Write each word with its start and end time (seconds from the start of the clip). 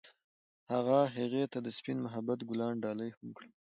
هغه 0.73 0.99
هغې 1.15 1.43
ته 1.51 1.57
د 1.65 1.67
سپین 1.77 1.97
محبت 2.05 2.39
ګلان 2.49 2.73
ډالۍ 2.83 3.09
هم 3.17 3.27
کړل. 3.37 3.51